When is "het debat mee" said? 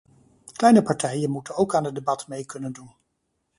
1.83-2.45